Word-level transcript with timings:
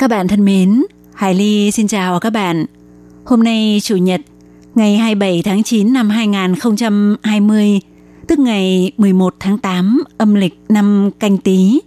Các 0.00 0.08
bạn 0.08 0.28
thân 0.28 0.44
mến, 0.44 0.82
Hải 1.14 1.34
Ly 1.34 1.70
xin 1.70 1.88
chào 1.88 2.20
các 2.20 2.30
bạn. 2.30 2.66
Hôm 3.24 3.42
nay 3.42 3.78
Chủ 3.82 3.96
nhật, 3.96 4.20
ngày 4.74 4.96
27 4.96 5.42
tháng 5.44 5.62
9 5.62 5.92
năm 5.92 6.10
2020, 6.10 7.80
tức 8.28 8.38
ngày 8.38 8.92
11 8.96 9.34
tháng 9.40 9.58
8 9.58 10.02
âm 10.18 10.34
lịch 10.34 10.58
năm 10.68 11.10
canh 11.18 11.38
tí. 11.38 11.80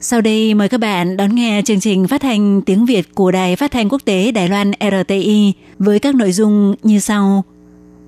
Sau 0.00 0.20
đây 0.20 0.54
mời 0.54 0.68
các 0.68 0.78
bạn 0.80 1.16
đón 1.16 1.34
nghe 1.34 1.62
chương 1.64 1.80
trình 1.80 2.06
phát 2.06 2.20
thanh 2.20 2.62
tiếng 2.62 2.86
Việt 2.86 3.14
của 3.14 3.30
Đài 3.30 3.56
Phát 3.56 3.70
thanh 3.70 3.88
Quốc 3.88 4.02
tế 4.04 4.32
Đài 4.32 4.48
Loan 4.48 4.70
RTI 4.80 5.52
với 5.78 5.98
các 5.98 6.14
nội 6.14 6.32
dung 6.32 6.74
như 6.82 6.98
sau. 6.98 7.44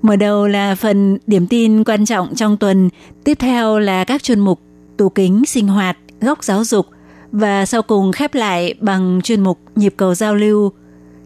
Mở 0.01 0.15
đầu 0.15 0.47
là 0.47 0.75
phần 0.75 1.17
điểm 1.27 1.47
tin 1.47 1.83
quan 1.83 2.05
trọng 2.05 2.35
trong 2.35 2.57
tuần, 2.57 2.89
tiếp 3.23 3.37
theo 3.39 3.79
là 3.79 4.03
các 4.03 4.23
chuyên 4.23 4.39
mục 4.39 4.59
tủ 4.97 5.09
kính 5.09 5.45
sinh 5.45 5.67
hoạt, 5.67 5.97
góc 6.21 6.43
giáo 6.43 6.63
dục 6.63 6.85
và 7.31 7.65
sau 7.65 7.81
cùng 7.81 8.11
khép 8.11 8.33
lại 8.33 8.73
bằng 8.79 9.21
chuyên 9.23 9.43
mục 9.43 9.59
nhịp 9.75 9.93
cầu 9.97 10.15
giao 10.15 10.35
lưu. 10.35 10.71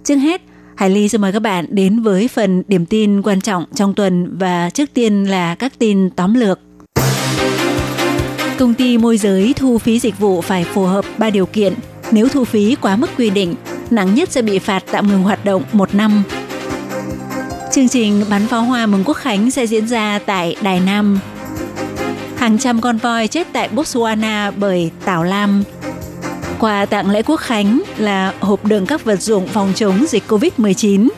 Trước 0.04 0.16
hết, 0.16 0.42
Hải 0.76 0.90
Ly 0.90 1.10
xin 1.10 1.22
mời 1.22 1.32
các 1.32 1.40
bạn 1.40 1.66
đến 1.70 2.02
với 2.02 2.28
phần 2.28 2.64
điểm 2.68 2.86
tin 2.86 3.22
quan 3.22 3.42
trọng 3.42 3.66
trong 3.76 3.94
tuần 3.94 4.38
và 4.38 4.70
trước 4.70 4.94
tiên 4.94 5.30
là 5.30 5.56
các 5.56 5.80
tin 5.80 6.10
tóm 6.10 6.34
lược. 6.34 6.60
Công 8.58 8.74
ty 8.74 8.98
môi 8.98 9.18
giới 9.18 9.54
thu 9.56 9.78
phí 9.78 10.00
dịch 10.00 10.20
vụ 10.20 10.42
phải 10.42 10.64
phù 10.64 10.84
hợp 10.84 11.06
ba 11.18 11.30
điều 11.30 11.46
kiện. 11.46 11.74
Nếu 12.12 12.28
thu 12.28 12.46
phí 12.46 12.76
quá 12.82 12.96
mức 12.96 13.10
quy 13.18 13.30
định, 13.30 13.56
nặng 13.90 14.16
nhất 14.16 14.32
sẽ 14.32 14.42
bị 14.42 14.60
phạt 14.60 14.84
tạm 14.92 15.08
ngừng 15.08 15.24
hoạt 15.24 15.46
động 15.46 15.64
một 15.74 15.96
năm. 15.96 16.24
Chương 17.72 17.90
trình 17.90 18.24
bắn 18.30 18.48
pháo 18.48 18.62
hoa 18.62 18.86
mừng 18.86 19.04
quốc 19.06 19.14
khánh 19.14 19.52
sẽ 19.52 19.68
diễn 19.68 19.88
ra 19.88 20.20
tại 20.26 20.56
Đài 20.62 20.80
Nam. 20.80 21.20
Hàng 22.38 22.58
trăm 22.58 22.82
con 22.82 22.98
voi 22.98 23.28
chết 23.28 23.48
tại 23.54 23.70
Botswana 23.76 24.52
bởi 24.58 24.92
tảo 25.06 25.24
lam. 25.24 25.64
Quà 26.62 26.86
tặng 26.86 27.10
lễ 27.10 27.22
quốc 27.22 27.38
khánh 27.38 27.82
là 27.98 28.34
hộp 28.40 28.66
đựng 28.66 28.86
các 28.86 29.06
vật 29.06 29.22
dụng 29.22 29.48
phòng 29.48 29.72
chống 29.76 30.06
dịch 30.08 30.24
COVID-19. 30.28 31.10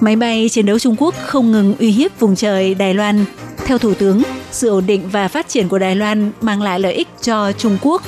Máy 0.00 0.16
bay 0.16 0.48
chiến 0.48 0.66
đấu 0.66 0.78
Trung 0.78 0.96
Quốc 0.98 1.14
không 1.26 1.52
ngừng 1.52 1.74
uy 1.78 1.90
hiếp 1.90 2.20
vùng 2.20 2.36
trời 2.36 2.74
Đài 2.74 2.94
Loan. 2.94 3.24
Theo 3.66 3.78
Thủ 3.78 3.94
tướng, 3.94 4.22
sự 4.50 4.68
ổn 4.68 4.86
định 4.86 5.08
và 5.08 5.28
phát 5.28 5.48
triển 5.48 5.68
của 5.68 5.78
Đài 5.78 5.96
Loan 5.96 6.30
mang 6.40 6.62
lại 6.62 6.80
lợi 6.80 6.92
ích 6.92 7.08
cho 7.22 7.52
Trung 7.52 7.78
Quốc. 7.82 8.02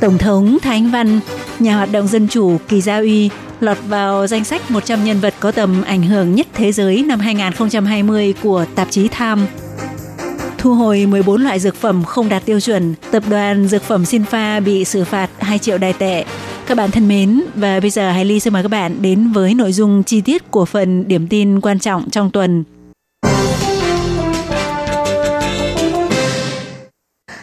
Tổng 0.00 0.18
thống 0.18 0.58
Thái 0.62 0.76
Anh 0.76 0.90
Văn, 0.90 1.20
nhà 1.58 1.76
hoạt 1.76 1.92
động 1.92 2.08
dân 2.08 2.28
chủ 2.28 2.56
Kỳ 2.68 2.80
Gia 2.80 2.98
Uy 2.98 3.30
lọt 3.60 3.78
vào 3.88 4.26
danh 4.26 4.44
sách 4.44 4.70
100 4.70 5.04
nhân 5.04 5.20
vật 5.20 5.34
có 5.40 5.52
tầm 5.52 5.82
ảnh 5.82 6.02
hưởng 6.02 6.34
nhất 6.34 6.46
thế 6.54 6.72
giới 6.72 7.02
năm 7.02 7.20
2020 7.20 8.34
của 8.42 8.64
tạp 8.74 8.90
chí 8.90 9.08
Time. 9.08 9.42
Thu 10.64 10.74
hồi 10.74 11.06
14 11.06 11.42
loại 11.42 11.60
dược 11.60 11.74
phẩm 11.74 12.04
không 12.04 12.28
đạt 12.28 12.44
tiêu 12.44 12.60
chuẩn, 12.60 12.94
tập 13.10 13.22
đoàn 13.30 13.68
dược 13.68 13.82
phẩm 13.82 14.02
Sinfa 14.02 14.64
bị 14.64 14.84
xử 14.84 15.04
phạt 15.04 15.30
2 15.38 15.58
triệu 15.58 15.78
đài 15.78 15.92
tệ. 15.92 16.24
Các 16.66 16.74
bạn 16.76 16.90
thân 16.90 17.08
mến, 17.08 17.42
và 17.54 17.80
bây 17.80 17.90
giờ 17.90 18.10
Hải 18.10 18.24
Ly 18.24 18.40
xin 18.40 18.52
mời 18.52 18.62
các 18.62 18.68
bạn 18.68 19.02
đến 19.02 19.32
với 19.32 19.54
nội 19.54 19.72
dung 19.72 20.02
chi 20.02 20.20
tiết 20.20 20.50
của 20.50 20.64
phần 20.64 21.08
điểm 21.08 21.28
tin 21.28 21.60
quan 21.60 21.78
trọng 21.78 22.10
trong 22.10 22.30
tuần. 22.30 22.64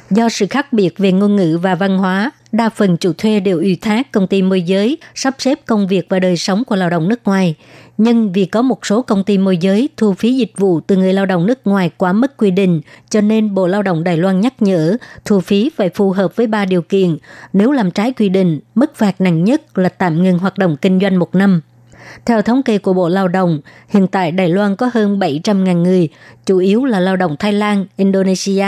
Do 0.09 0.29
sự 0.29 0.47
khác 0.49 0.73
biệt 0.73 0.97
về 0.97 1.11
ngôn 1.11 1.35
ngữ 1.35 1.59
và 1.61 1.75
văn 1.75 1.97
hóa, 1.97 2.31
đa 2.51 2.69
phần 2.69 2.97
chủ 2.97 3.13
thuê 3.13 3.39
đều 3.39 3.57
ủy 3.57 3.77
thác 3.81 4.11
công 4.11 4.27
ty 4.27 4.41
môi 4.41 4.61
giới 4.61 4.97
sắp 5.15 5.35
xếp 5.39 5.65
công 5.65 5.87
việc 5.87 6.05
và 6.09 6.19
đời 6.19 6.37
sống 6.37 6.63
của 6.63 6.75
lao 6.75 6.89
động 6.89 7.09
nước 7.09 7.19
ngoài. 7.25 7.55
Nhưng 8.03 8.31
vì 8.31 8.45
có 8.45 8.61
một 8.61 8.85
số 8.85 9.01
công 9.01 9.23
ty 9.23 9.37
môi 9.37 9.57
giới 9.57 9.89
thu 9.97 10.13
phí 10.13 10.35
dịch 10.35 10.51
vụ 10.57 10.79
từ 10.79 10.97
người 10.97 11.13
lao 11.13 11.25
động 11.25 11.45
nước 11.45 11.59
ngoài 11.65 11.91
quá 11.97 12.13
mức 12.13 12.37
quy 12.37 12.51
định, 12.51 12.81
cho 13.09 13.21
nên 13.21 13.53
Bộ 13.53 13.67
Lao 13.67 13.83
động 13.83 14.03
Đài 14.03 14.17
Loan 14.17 14.41
nhắc 14.41 14.61
nhở 14.61 14.97
thu 15.25 15.39
phí 15.39 15.69
phải 15.75 15.89
phù 15.89 16.11
hợp 16.11 16.35
với 16.35 16.47
ba 16.47 16.65
điều 16.65 16.81
kiện. 16.81 17.17
Nếu 17.53 17.71
làm 17.71 17.91
trái 17.91 18.13
quy 18.13 18.29
định, 18.29 18.59
mức 18.75 18.95
phạt 18.95 19.21
nặng 19.21 19.43
nhất 19.43 19.77
là 19.77 19.89
tạm 19.89 20.23
ngừng 20.23 20.39
hoạt 20.39 20.57
động 20.57 20.77
kinh 20.81 20.99
doanh 20.99 21.19
một 21.19 21.35
năm. 21.35 21.61
Theo 22.25 22.41
thống 22.41 22.63
kê 22.63 22.77
của 22.77 22.93
Bộ 22.93 23.09
Lao 23.09 23.27
động, 23.27 23.59
hiện 23.89 24.07
tại 24.07 24.31
Đài 24.31 24.49
Loan 24.49 24.75
có 24.75 24.89
hơn 24.93 25.19
700.000 25.19 25.81
người, 25.81 26.09
chủ 26.45 26.57
yếu 26.57 26.85
là 26.85 26.99
lao 26.99 27.15
động 27.15 27.35
Thái 27.39 27.53
Lan, 27.53 27.85
Indonesia, 27.97 28.65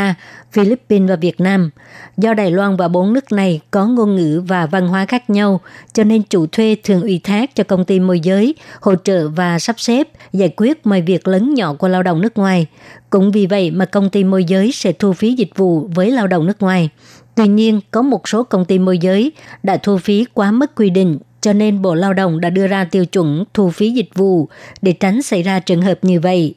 Philippines 0.51 1.09
và 1.09 1.15
Việt 1.15 1.39
Nam. 1.39 1.69
Do 2.17 2.33
Đài 2.33 2.51
Loan 2.51 2.77
và 2.77 2.87
bốn 2.87 3.13
nước 3.13 3.31
này 3.31 3.61
có 3.71 3.87
ngôn 3.87 4.15
ngữ 4.15 4.43
và 4.47 4.65
văn 4.65 4.87
hóa 4.87 5.05
khác 5.05 5.29
nhau, 5.29 5.61
cho 5.93 6.03
nên 6.03 6.21
chủ 6.23 6.47
thuê 6.47 6.75
thường 6.83 7.01
ủy 7.01 7.21
thác 7.23 7.55
cho 7.55 7.63
công 7.63 7.85
ty 7.85 7.99
môi 7.99 8.19
giới, 8.19 8.55
hỗ 8.81 8.95
trợ 8.95 9.27
và 9.27 9.59
sắp 9.59 9.79
xếp, 9.79 10.07
giải 10.33 10.53
quyết 10.57 10.85
mọi 10.85 11.01
việc 11.01 11.27
lớn 11.27 11.53
nhỏ 11.53 11.73
của 11.73 11.87
lao 11.87 12.03
động 12.03 12.21
nước 12.21 12.37
ngoài. 12.37 12.67
Cũng 13.09 13.31
vì 13.31 13.45
vậy 13.45 13.71
mà 13.71 13.85
công 13.85 14.09
ty 14.09 14.23
môi 14.23 14.43
giới 14.43 14.71
sẽ 14.71 14.91
thu 14.91 15.13
phí 15.13 15.33
dịch 15.33 15.51
vụ 15.55 15.89
với 15.95 16.11
lao 16.11 16.27
động 16.27 16.45
nước 16.45 16.61
ngoài. 16.61 16.89
Tuy 17.35 17.47
nhiên, 17.47 17.79
có 17.91 18.01
một 18.01 18.27
số 18.27 18.43
công 18.43 18.65
ty 18.65 18.79
môi 18.79 18.97
giới 18.97 19.31
đã 19.63 19.77
thu 19.77 19.97
phí 19.97 20.25
quá 20.33 20.51
mức 20.51 20.75
quy 20.75 20.89
định 20.89 21.19
cho 21.43 21.53
nên 21.53 21.81
Bộ 21.81 21.95
Lao 21.95 22.13
động 22.13 22.41
đã 22.41 22.49
đưa 22.49 22.67
ra 22.67 22.83
tiêu 22.83 23.05
chuẩn 23.05 23.43
thu 23.53 23.69
phí 23.69 23.91
dịch 23.91 24.09
vụ 24.15 24.49
để 24.81 24.93
tránh 24.93 25.21
xảy 25.21 25.43
ra 25.43 25.59
trường 25.59 25.81
hợp 25.81 25.99
như 26.01 26.19
vậy. 26.19 26.55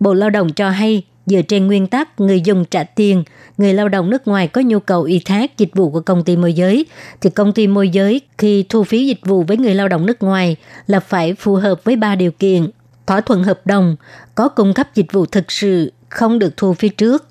Bộ 0.00 0.14
Lao 0.14 0.30
động 0.30 0.52
cho 0.52 0.70
hay, 0.70 1.02
dựa 1.26 1.42
trên 1.42 1.66
nguyên 1.66 1.86
tắc 1.86 2.20
người 2.20 2.40
dùng 2.40 2.64
trả 2.64 2.84
tiền, 2.84 3.24
người 3.58 3.74
lao 3.74 3.88
động 3.88 4.10
nước 4.10 4.28
ngoài 4.28 4.48
có 4.48 4.60
nhu 4.60 4.80
cầu 4.80 5.02
y 5.02 5.20
thác 5.24 5.58
dịch 5.58 5.70
vụ 5.74 5.90
của 5.90 6.00
công 6.00 6.24
ty 6.24 6.36
môi 6.36 6.52
giới, 6.52 6.86
thì 7.20 7.30
công 7.30 7.52
ty 7.52 7.66
môi 7.66 7.88
giới 7.88 8.20
khi 8.38 8.64
thu 8.68 8.84
phí 8.84 9.06
dịch 9.06 9.20
vụ 9.24 9.42
với 9.42 9.56
người 9.56 9.74
lao 9.74 9.88
động 9.88 10.06
nước 10.06 10.22
ngoài 10.22 10.56
là 10.86 11.00
phải 11.00 11.34
phù 11.34 11.54
hợp 11.54 11.84
với 11.84 11.96
ba 11.96 12.14
điều 12.14 12.30
kiện. 12.30 12.70
Thỏa 13.06 13.20
thuận 13.20 13.44
hợp 13.44 13.60
đồng, 13.66 13.96
có 14.34 14.48
cung 14.48 14.74
cấp 14.74 14.94
dịch 14.94 15.12
vụ 15.12 15.26
thực 15.26 15.52
sự, 15.52 15.92
không 16.08 16.38
được 16.38 16.56
thu 16.56 16.74
phí 16.74 16.88
trước, 16.88 17.26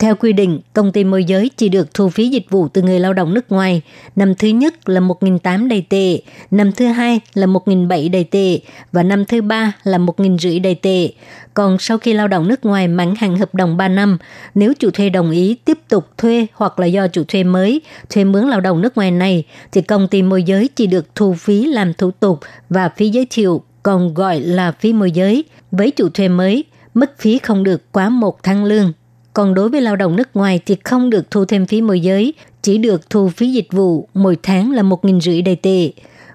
theo 0.00 0.14
quy 0.14 0.32
định, 0.32 0.60
công 0.72 0.92
ty 0.92 1.04
môi 1.04 1.24
giới 1.24 1.50
chỉ 1.56 1.68
được 1.68 1.94
thu 1.94 2.08
phí 2.08 2.28
dịch 2.28 2.50
vụ 2.50 2.68
từ 2.68 2.82
người 2.82 3.00
lao 3.00 3.12
động 3.12 3.34
nước 3.34 3.52
ngoài. 3.52 3.82
Năm 4.16 4.34
thứ 4.34 4.48
nhất 4.48 4.88
là 4.88 5.00
1.800 5.00 5.68
đầy 5.68 5.86
tệ, 5.88 6.20
năm 6.50 6.72
thứ 6.72 6.86
hai 6.86 7.20
là 7.34 7.46
1.700 7.46 8.10
đầy 8.10 8.24
tệ 8.24 8.58
và 8.92 9.02
năm 9.02 9.24
thứ 9.24 9.42
ba 9.42 9.72
là 9.84 9.98
1.500 9.98 10.62
đầy 10.62 10.74
tệ. 10.74 11.08
Còn 11.54 11.78
sau 11.78 11.98
khi 11.98 12.12
lao 12.12 12.28
động 12.28 12.48
nước 12.48 12.64
ngoài 12.64 12.88
mãn 12.88 13.14
hạn 13.18 13.36
hợp 13.36 13.54
đồng 13.54 13.76
3 13.76 13.88
năm, 13.88 14.18
nếu 14.54 14.72
chủ 14.74 14.90
thuê 14.90 15.08
đồng 15.08 15.30
ý 15.30 15.54
tiếp 15.64 15.78
tục 15.88 16.08
thuê 16.18 16.46
hoặc 16.54 16.78
là 16.78 16.86
do 16.86 17.08
chủ 17.08 17.24
thuê 17.24 17.44
mới 17.44 17.80
thuê 18.10 18.24
mướn 18.24 18.44
lao 18.44 18.60
động 18.60 18.80
nước 18.80 18.96
ngoài 18.96 19.10
này, 19.10 19.44
thì 19.72 19.82
công 19.82 20.08
ty 20.08 20.22
môi 20.22 20.42
giới 20.42 20.68
chỉ 20.68 20.86
được 20.86 21.14
thu 21.14 21.34
phí 21.34 21.66
làm 21.66 21.94
thủ 21.94 22.10
tục 22.10 22.40
và 22.68 22.88
phí 22.88 23.08
giới 23.08 23.26
thiệu, 23.30 23.62
còn 23.82 24.14
gọi 24.14 24.40
là 24.40 24.72
phí 24.72 24.92
môi 24.92 25.10
giới. 25.10 25.44
Với 25.70 25.90
chủ 25.90 26.08
thuê 26.08 26.28
mới, 26.28 26.64
mức 26.94 27.10
phí 27.18 27.38
không 27.38 27.64
được 27.64 27.92
quá 27.92 28.08
một 28.08 28.42
tháng 28.42 28.64
lương. 28.64 28.92
Còn 29.34 29.54
đối 29.54 29.68
với 29.68 29.80
lao 29.80 29.96
động 29.96 30.16
nước 30.16 30.28
ngoài 30.34 30.60
thì 30.66 30.76
không 30.84 31.10
được 31.10 31.30
thu 31.30 31.44
thêm 31.44 31.66
phí 31.66 31.80
môi 31.80 32.00
giới, 32.00 32.34
chỉ 32.62 32.78
được 32.78 33.10
thu 33.10 33.28
phí 33.28 33.52
dịch 33.52 33.72
vụ 33.72 34.08
mỗi 34.14 34.36
tháng 34.42 34.72
là 34.72 34.82
1.500 34.82 35.44
đầy 35.44 35.56
tệ. 35.56 35.90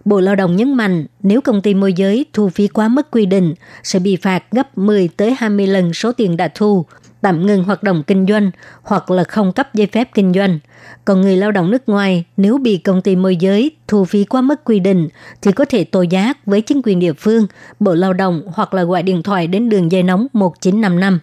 Bộ 0.06 0.20
Lao 0.20 0.36
động 0.36 0.56
nhấn 0.56 0.74
mạnh 0.74 1.06
nếu 1.24 1.42
công 1.42 1.62
ty 1.62 1.74
môi 1.74 1.94
giới 1.94 2.26
thu 2.34 2.50
phí 2.50 2.68
quá 2.68 2.88
mức 2.88 3.12
quy 3.12 3.26
định 3.26 3.54
sẽ 3.84 4.00
bị 4.00 4.16
phạt 4.16 4.44
gấp 4.52 4.78
10 4.78 5.10
tới 5.18 5.36
20 5.38 5.68
lần 5.68 5.94
số 5.94 6.12
tiền 6.12 6.38
đã 6.38 6.48
thu, 6.56 6.86
tạm 7.22 7.46
ngừng 7.46 7.64
hoạt 7.64 7.84
động 7.84 8.04
kinh 8.08 8.26
doanh 8.26 8.52
hoặc 8.84 9.12
là 9.12 9.24
không 9.24 9.52
cấp 9.52 9.74
giấy 9.74 9.88
phép 9.88 10.10
kinh 10.14 10.34
doanh. 10.34 10.60
Còn 11.06 11.22
người 11.22 11.38
lao 11.38 11.52
động 11.52 11.72
nước 11.72 11.90
ngoài 11.90 12.24
nếu 12.38 12.58
bị 12.58 12.78
công 12.78 13.02
ty 13.02 13.16
môi 13.16 13.36
giới 13.36 13.72
thu 13.88 14.06
phí 14.06 14.24
quá 14.24 14.42
mức 14.42 14.64
quy 14.64 14.80
định 14.80 15.10
thì 15.42 15.52
có 15.52 15.66
thể 15.66 15.84
tố 15.84 16.02
giác 16.02 16.46
với 16.46 16.62
chính 16.62 16.82
quyền 16.84 17.00
địa 17.00 17.14
phương, 17.14 17.48
Bộ 17.80 17.94
Lao 17.94 18.14
động 18.14 18.42
hoặc 18.54 18.74
là 18.74 18.84
gọi 18.84 19.04
điện 19.04 19.24
thoại 19.24 19.48
đến 19.48 19.70
đường 19.70 19.92
dây 19.92 20.04
nóng 20.04 20.28
1955. 20.34 21.20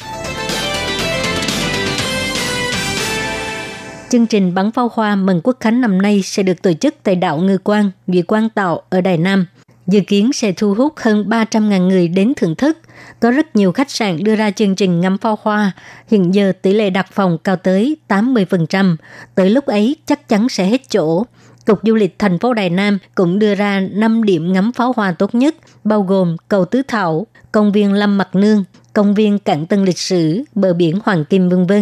Chương 4.13 4.27
trình 4.27 4.55
bắn 4.55 4.73
pháo 4.73 4.91
hoa 4.95 5.17
mừng 5.17 5.41
quốc 5.45 5.57
khánh 5.61 5.81
năm 5.81 6.03
nay 6.03 6.23
sẽ 6.23 6.43
được 6.43 6.63
tổ 6.63 6.73
chức 6.73 6.95
tại 7.03 7.17
đảo 7.17 7.39
Ngư 7.39 7.59
Quang, 7.59 7.91
Vị 8.07 8.23
Quang 8.23 8.49
Tạo 8.49 8.83
ở 8.91 9.01
Đài 9.01 9.17
Nam. 9.17 9.47
Dự 9.87 10.01
kiến 10.01 10.33
sẽ 10.33 10.53
thu 10.53 10.75
hút 10.75 10.93
hơn 10.97 11.29
300.000 11.29 11.89
người 11.89 12.09
đến 12.09 12.33
thưởng 12.37 12.55
thức. 12.55 12.79
Có 13.21 13.31
rất 13.31 13.57
nhiều 13.57 13.73
khách 13.73 13.91
sạn 13.91 14.25
đưa 14.25 14.37
ra 14.37 14.51
chương 14.51 14.75
trình 14.75 15.01
ngắm 15.01 15.19
pháo 15.19 15.39
hoa. 15.43 15.73
Hiện 16.11 16.35
giờ 16.35 16.53
tỷ 16.63 16.73
lệ 16.73 16.91
đặt 16.91 17.07
phòng 17.13 17.39
cao 17.45 17.57
tới 17.57 17.97
80%. 18.09 18.97
Tới 19.35 19.51
lúc 19.51 19.67
ấy 19.67 19.97
chắc 20.07 20.29
chắn 20.29 20.49
sẽ 20.49 20.65
hết 20.65 20.91
chỗ. 20.91 21.25
Cục 21.67 21.79
Du 21.83 21.95
lịch 21.95 22.19
thành 22.19 22.39
phố 22.39 22.55
Đài 22.55 22.71
Nam 22.71 22.99
cũng 23.15 23.39
đưa 23.39 23.55
ra 23.55 23.81
5 23.81 24.25
điểm 24.25 24.53
ngắm 24.53 24.73
pháo 24.73 24.93
hoa 24.97 25.13
tốt 25.13 25.35
nhất, 25.35 25.57
bao 25.85 26.03
gồm 26.03 26.37
cầu 26.49 26.65
Tứ 26.65 26.83
Thảo, 26.89 27.27
công 27.53 27.73
viên 27.73 27.93
Lâm 27.93 28.19
Mặt 28.19 28.35
Nương, 28.35 28.65
công 28.93 29.15
viên 29.15 29.39
Cảng 29.39 29.67
Tân 29.67 29.85
Lịch 29.85 29.99
Sử, 29.99 30.45
bờ 30.55 30.73
biển 30.73 30.99
Hoàng 31.05 31.25
Kim 31.25 31.49
v.v. 31.49 31.73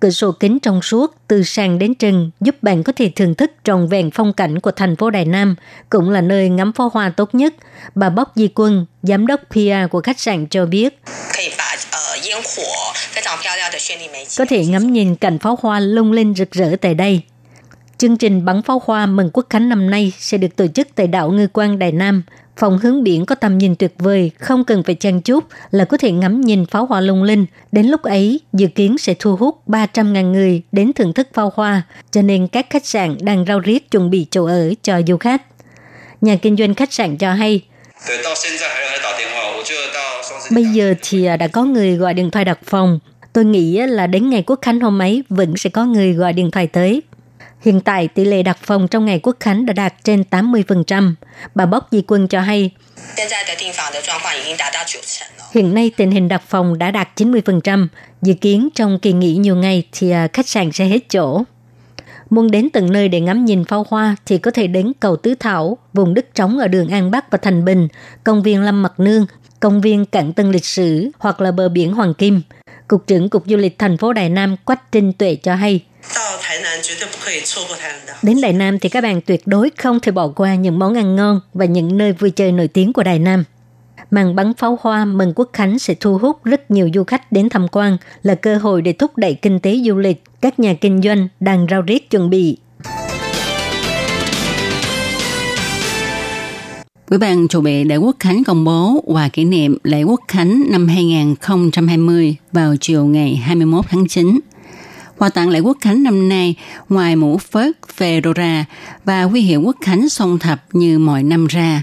Cửa 0.00 0.10
sổ 0.10 0.32
kính 0.32 0.58
trong 0.58 0.82
suốt 0.82 1.14
từ 1.28 1.42
sàn 1.42 1.78
đến 1.78 1.94
trần 1.94 2.30
giúp 2.40 2.62
bạn 2.62 2.82
có 2.82 2.92
thể 2.96 3.10
thưởng 3.16 3.34
thức 3.34 3.50
tròn 3.64 3.88
vẹn 3.88 4.10
phong 4.10 4.32
cảnh 4.32 4.60
của 4.60 4.70
thành 4.70 4.96
phố 4.96 5.10
Đài 5.10 5.24
Nam, 5.24 5.56
cũng 5.90 6.10
là 6.10 6.20
nơi 6.20 6.48
ngắm 6.48 6.72
pháo 6.72 6.88
hoa 6.88 7.08
tốt 7.08 7.34
nhất. 7.34 7.54
Bà 7.94 8.10
Bóc 8.10 8.32
Di 8.34 8.48
Quân, 8.54 8.86
giám 9.02 9.26
đốc 9.26 9.40
PR 9.50 9.90
của 9.90 10.00
khách 10.00 10.20
sạn 10.20 10.46
cho 10.46 10.66
biết. 10.66 10.98
Có 14.38 14.44
thể 14.48 14.66
ngắm 14.66 14.92
nhìn 14.92 15.16
cảnh 15.16 15.38
pháo 15.38 15.58
hoa 15.62 15.80
lung 15.80 16.12
linh 16.12 16.34
rực 16.34 16.50
rỡ 16.50 16.76
tại 16.80 16.94
đây. 16.94 17.22
Chương 17.98 18.16
trình 18.16 18.44
bắn 18.44 18.62
pháo 18.62 18.82
hoa 18.84 19.06
mừng 19.06 19.30
quốc 19.32 19.46
khánh 19.50 19.68
năm 19.68 19.90
nay 19.90 20.12
sẽ 20.18 20.38
được 20.38 20.56
tổ 20.56 20.66
chức 20.66 20.88
tại 20.94 21.06
đảo 21.06 21.30
Ngư 21.30 21.48
Quan 21.52 21.78
Đài 21.78 21.92
Nam. 21.92 22.22
Phòng 22.56 22.78
hướng 22.78 23.02
biển 23.02 23.26
có 23.26 23.34
tầm 23.34 23.58
nhìn 23.58 23.76
tuyệt 23.76 23.92
vời, 23.98 24.30
không 24.38 24.64
cần 24.64 24.82
phải 24.82 24.94
trang 24.94 25.20
chút 25.20 25.44
là 25.70 25.84
có 25.84 25.96
thể 25.96 26.10
ngắm 26.12 26.40
nhìn 26.40 26.66
pháo 26.66 26.86
hoa 26.86 27.00
lung 27.00 27.22
linh. 27.22 27.46
Đến 27.72 27.86
lúc 27.86 28.02
ấy, 28.02 28.40
dự 28.52 28.66
kiến 28.66 28.98
sẽ 28.98 29.14
thu 29.18 29.36
hút 29.36 29.68
300.000 29.68 30.32
người 30.32 30.62
đến 30.72 30.92
thưởng 30.92 31.12
thức 31.12 31.28
pháo 31.34 31.52
hoa, 31.54 31.82
cho 32.10 32.22
nên 32.22 32.48
các 32.48 32.66
khách 32.70 32.86
sạn 32.86 33.16
đang 33.20 33.44
rao 33.48 33.60
riết 33.60 33.90
chuẩn 33.90 34.10
bị 34.10 34.26
chỗ 34.30 34.44
ở 34.44 34.72
cho 34.82 35.00
du 35.06 35.16
khách. 35.16 35.42
Nhà 36.20 36.36
kinh 36.36 36.56
doanh 36.56 36.74
khách 36.74 36.92
sạn 36.92 37.16
cho 37.16 37.32
hay, 37.32 37.62
Bây 40.50 40.64
giờ 40.64 40.94
thì 41.02 41.26
đã 41.38 41.48
có 41.52 41.64
người 41.64 41.96
gọi 41.96 42.14
điện 42.14 42.30
thoại 42.30 42.44
đặt 42.44 42.58
phòng. 42.64 42.98
Tôi 43.32 43.44
nghĩ 43.44 43.78
là 43.78 44.06
đến 44.06 44.30
ngày 44.30 44.42
quốc 44.46 44.58
khánh 44.62 44.80
hôm 44.80 45.02
ấy 45.02 45.24
vẫn 45.28 45.56
sẽ 45.56 45.70
có 45.70 45.84
người 45.84 46.12
gọi 46.12 46.32
điện 46.32 46.50
thoại 46.50 46.66
tới. 46.66 47.02
Hiện 47.66 47.80
tại 47.80 48.08
tỷ 48.08 48.24
lệ 48.24 48.42
đặt 48.42 48.58
phòng 48.62 48.88
trong 48.88 49.04
ngày 49.04 49.20
quốc 49.22 49.36
khánh 49.40 49.66
đã 49.66 49.72
đạt 49.72 49.94
trên 50.04 50.24
80%. 50.30 51.14
Bà 51.54 51.66
Bốc 51.66 51.88
Di 51.90 52.02
Quân 52.06 52.28
cho 52.28 52.40
hay, 52.40 52.70
Hiện 55.52 55.74
nay 55.74 55.90
tình 55.96 56.10
hình 56.10 56.28
đặt 56.28 56.42
phòng 56.48 56.78
đã 56.78 56.90
đạt 56.90 57.08
90%. 57.20 57.86
Dự 58.22 58.34
kiến 58.34 58.68
trong 58.74 58.98
kỳ 58.98 59.12
nghỉ 59.12 59.36
nhiều 59.36 59.56
ngày 59.56 59.86
thì 59.92 60.10
à, 60.10 60.28
khách 60.32 60.48
sạn 60.48 60.72
sẽ 60.72 60.84
hết 60.84 61.08
chỗ. 61.08 61.42
Muốn 62.30 62.50
đến 62.50 62.68
từng 62.72 62.92
nơi 62.92 63.08
để 63.08 63.20
ngắm 63.20 63.44
nhìn 63.44 63.64
pháo 63.64 63.86
hoa 63.88 64.16
thì 64.26 64.38
có 64.38 64.50
thể 64.50 64.66
đến 64.66 64.92
cầu 65.00 65.16
Tứ 65.16 65.34
Thảo, 65.40 65.78
vùng 65.92 66.14
đất 66.14 66.34
trống 66.34 66.58
ở 66.58 66.68
đường 66.68 66.88
An 66.88 67.10
Bắc 67.10 67.30
và 67.30 67.38
Thành 67.42 67.64
Bình, 67.64 67.88
công 68.24 68.42
viên 68.42 68.62
Lâm 68.62 68.82
Mặt 68.82 69.00
Nương, 69.00 69.26
công 69.60 69.80
viên 69.80 70.04
Cảng 70.04 70.32
Tân 70.32 70.52
Lịch 70.52 70.64
Sử 70.64 71.10
hoặc 71.18 71.40
là 71.40 71.50
bờ 71.50 71.68
biển 71.68 71.92
Hoàng 71.92 72.14
Kim. 72.14 72.42
Cục 72.88 73.06
trưởng 73.06 73.28
Cục 73.28 73.44
Du 73.46 73.56
lịch 73.56 73.78
thành 73.78 73.96
phố 73.96 74.12
Đài 74.12 74.28
Nam 74.28 74.56
Quách 74.64 74.92
Trinh 74.92 75.12
Tuệ 75.12 75.36
cho 75.42 75.54
hay, 75.54 75.80
Đến 78.22 78.40
Đài 78.40 78.52
Nam 78.52 78.78
thì 78.78 78.88
các 78.88 79.00
bạn 79.00 79.20
tuyệt 79.20 79.42
đối 79.46 79.70
không 79.76 80.00
thể 80.00 80.12
bỏ 80.12 80.28
qua 80.28 80.54
những 80.54 80.78
món 80.78 80.94
ăn 80.94 81.16
ngon 81.16 81.40
và 81.54 81.64
những 81.64 81.98
nơi 81.98 82.12
vui 82.12 82.30
chơi 82.30 82.52
nổi 82.52 82.68
tiếng 82.68 82.92
của 82.92 83.02
Đài 83.02 83.18
Nam. 83.18 83.44
Màn 84.10 84.34
bắn 84.34 84.54
pháo 84.54 84.78
hoa 84.80 85.04
mừng 85.04 85.32
quốc 85.36 85.50
khánh 85.52 85.78
sẽ 85.78 85.94
thu 85.94 86.18
hút 86.18 86.44
rất 86.44 86.70
nhiều 86.70 86.90
du 86.94 87.04
khách 87.04 87.32
đến 87.32 87.48
tham 87.48 87.68
quan, 87.72 87.96
là 88.22 88.34
cơ 88.34 88.56
hội 88.56 88.82
để 88.82 88.92
thúc 88.92 89.16
đẩy 89.16 89.34
kinh 89.34 89.60
tế 89.60 89.80
du 89.86 89.96
lịch. 89.96 90.22
Các 90.40 90.60
nhà 90.60 90.74
kinh 90.74 91.02
doanh 91.02 91.28
đang 91.40 91.66
rao 91.70 91.82
riết 91.82 92.10
chuẩn 92.10 92.30
bị. 92.30 92.58
Ủy 97.08 97.18
ban 97.18 97.48
chủ 97.48 97.60
bị 97.60 97.84
lễ 97.84 97.96
quốc 97.96 98.16
khánh 98.18 98.44
công 98.44 98.64
bố 98.64 99.04
và 99.06 99.28
kỷ 99.28 99.44
niệm 99.44 99.78
lễ 99.82 100.02
quốc 100.02 100.20
khánh 100.28 100.62
năm 100.70 100.88
2020 100.88 102.36
vào 102.52 102.74
chiều 102.80 103.04
ngày 103.04 103.36
21 103.36 103.84
tháng 103.88 104.08
9. 104.08 104.40
Quà 105.18 105.28
tặng 105.28 105.48
lễ 105.48 105.60
quốc 105.60 105.76
khánh 105.80 106.02
năm 106.02 106.28
nay, 106.28 106.54
ngoài 106.88 107.16
mũ 107.16 107.38
phớt 107.38 107.76
Fedora 107.98 108.64
và 109.04 109.22
huy 109.22 109.40
hiệu 109.40 109.62
quốc 109.62 109.76
khánh 109.80 110.08
song 110.08 110.38
thập 110.38 110.64
như 110.72 110.98
mọi 110.98 111.22
năm 111.22 111.46
ra, 111.46 111.82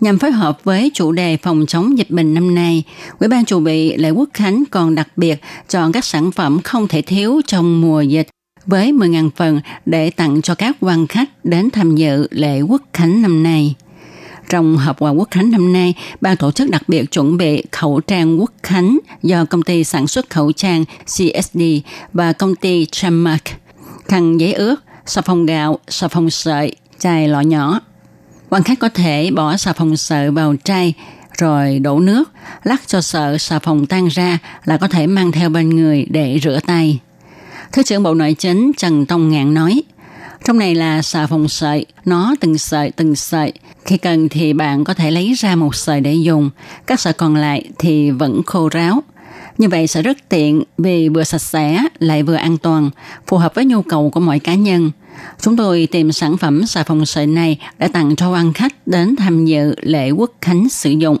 nhằm 0.00 0.18
phối 0.18 0.30
hợp 0.30 0.64
với 0.64 0.90
chủ 0.94 1.12
đề 1.12 1.36
phòng 1.36 1.66
chống 1.66 1.98
dịch 1.98 2.10
bệnh 2.10 2.34
năm 2.34 2.54
nay, 2.54 2.82
Ủy 3.18 3.28
ban 3.28 3.44
chủ 3.44 3.60
bị 3.60 3.96
lễ 3.96 4.10
quốc 4.10 4.28
khánh 4.34 4.64
còn 4.70 4.94
đặc 4.94 5.08
biệt 5.16 5.40
chọn 5.68 5.92
các 5.92 6.04
sản 6.04 6.32
phẩm 6.32 6.60
không 6.64 6.88
thể 6.88 7.02
thiếu 7.02 7.40
trong 7.46 7.80
mùa 7.80 8.02
dịch 8.02 8.28
với 8.66 8.92
10.000 8.92 9.30
phần 9.36 9.60
để 9.86 10.10
tặng 10.10 10.42
cho 10.42 10.54
các 10.54 10.76
quan 10.80 11.06
khách 11.06 11.44
đến 11.44 11.70
tham 11.70 11.94
dự 11.94 12.28
lễ 12.30 12.60
quốc 12.60 12.82
khánh 12.92 13.22
năm 13.22 13.42
nay. 13.42 13.74
Trong 14.52 14.76
hộp 14.76 14.98
quà 14.98 15.10
quốc 15.10 15.28
khánh 15.30 15.50
năm 15.50 15.72
nay, 15.72 15.94
ban 16.20 16.36
tổ 16.36 16.50
chức 16.50 16.70
đặc 16.70 16.82
biệt 16.88 17.10
chuẩn 17.10 17.36
bị 17.36 17.64
khẩu 17.72 18.00
trang 18.00 18.40
quốc 18.40 18.52
khánh 18.62 18.98
do 19.22 19.44
công 19.44 19.62
ty 19.62 19.84
sản 19.84 20.06
xuất 20.06 20.30
khẩu 20.30 20.52
trang 20.52 20.84
CSD 21.04 21.62
và 22.12 22.32
công 22.32 22.54
ty 22.54 22.86
Tramark, 22.92 23.42
khăn 24.04 24.38
giấy 24.38 24.52
ướt, 24.52 24.76
xà 25.06 25.20
phòng 25.20 25.46
gạo, 25.46 25.78
xà 25.88 26.08
phòng 26.08 26.30
sợi, 26.30 26.76
chai 26.98 27.28
lọ 27.28 27.40
nhỏ. 27.40 27.80
Quan 28.50 28.62
khách 28.62 28.78
có 28.78 28.88
thể 28.88 29.30
bỏ 29.30 29.56
xà 29.56 29.72
phòng 29.72 29.96
sợi 29.96 30.30
vào 30.30 30.54
chai 30.64 30.94
rồi 31.38 31.78
đổ 31.78 32.00
nước, 32.00 32.30
lắc 32.64 32.82
cho 32.86 33.00
sợ 33.00 33.38
xà 33.38 33.58
phòng 33.58 33.86
tan 33.86 34.08
ra 34.08 34.38
là 34.64 34.76
có 34.76 34.88
thể 34.88 35.06
mang 35.06 35.32
theo 35.32 35.48
bên 35.48 35.68
người 35.70 36.06
để 36.10 36.38
rửa 36.42 36.58
tay. 36.66 36.98
Thứ 37.72 37.82
trưởng 37.82 38.02
Bộ 38.02 38.14
Nội 38.14 38.34
chính 38.38 38.72
Trần 38.76 39.06
Tông 39.06 39.30
Ngạn 39.30 39.54
nói, 39.54 39.82
trong 40.44 40.58
này 40.58 40.74
là 40.74 41.02
xà 41.02 41.26
phòng 41.26 41.48
sợi, 41.48 41.86
nó 42.04 42.34
từng 42.40 42.58
sợi 42.58 42.90
từng 42.90 43.16
sợi. 43.16 43.52
Khi 43.84 43.96
cần 43.96 44.28
thì 44.28 44.52
bạn 44.52 44.84
có 44.84 44.94
thể 44.94 45.10
lấy 45.10 45.32
ra 45.32 45.54
một 45.54 45.74
sợi 45.74 46.00
để 46.00 46.14
dùng, 46.14 46.50
các 46.86 47.00
sợi 47.00 47.12
còn 47.12 47.36
lại 47.36 47.68
thì 47.78 48.10
vẫn 48.10 48.42
khô 48.46 48.68
ráo. 48.68 49.02
Như 49.58 49.68
vậy 49.68 49.86
sẽ 49.86 50.02
rất 50.02 50.28
tiện 50.28 50.62
vì 50.78 51.08
vừa 51.08 51.24
sạch 51.24 51.38
sẽ 51.38 51.84
lại 51.98 52.22
vừa 52.22 52.34
an 52.34 52.58
toàn, 52.58 52.90
phù 53.26 53.36
hợp 53.36 53.54
với 53.54 53.64
nhu 53.64 53.82
cầu 53.82 54.10
của 54.10 54.20
mọi 54.20 54.38
cá 54.38 54.54
nhân. 54.54 54.90
Chúng 55.40 55.56
tôi 55.56 55.88
tìm 55.90 56.12
sản 56.12 56.36
phẩm 56.36 56.66
xà 56.66 56.82
phòng 56.82 57.06
sợi 57.06 57.26
này 57.26 57.58
để 57.78 57.88
tặng 57.88 58.16
cho 58.16 58.30
quan 58.30 58.52
khách 58.52 58.86
đến 58.86 59.16
tham 59.16 59.44
dự 59.44 59.74
lễ 59.82 60.10
quốc 60.10 60.32
khánh 60.40 60.68
sử 60.68 60.90
dụng. 60.90 61.18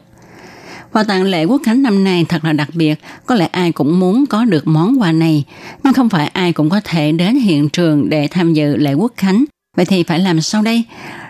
Quà 0.92 1.04
tặng 1.04 1.22
lễ 1.22 1.44
quốc 1.44 1.60
khánh 1.64 1.82
năm 1.82 2.04
nay 2.04 2.26
thật 2.28 2.44
là 2.44 2.52
đặc 2.52 2.68
biệt, 2.74 3.00
có 3.26 3.34
lẽ 3.34 3.46
ai 3.46 3.72
cũng 3.72 4.00
muốn 4.00 4.26
có 4.26 4.44
được 4.44 4.66
món 4.66 5.00
quà 5.00 5.12
này, 5.12 5.44
nhưng 5.84 5.92
không 5.92 6.08
phải 6.08 6.26
ai 6.26 6.52
cũng 6.52 6.70
có 6.70 6.80
thể 6.84 7.12
đến 7.12 7.34
hiện 7.34 7.68
trường 7.68 8.08
để 8.10 8.28
tham 8.30 8.54
dự 8.54 8.76
lễ 8.76 8.94
quốc 8.94 9.12
khánh. 9.16 9.44
Vậy 9.76 9.86
thì 9.86 10.02
phải 10.02 10.18
làm 10.18 10.40
sao 10.40 10.62
đây? 10.62 10.84